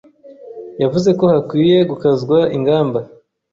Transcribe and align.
Yavuze 0.81 1.09
ko 1.19 1.25
hakwiye 1.33 1.77
gukazwa 1.91 2.37
ingamba 2.57 2.99